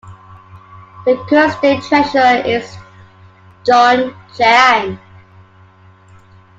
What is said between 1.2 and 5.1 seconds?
current state treasurer is John Chiang.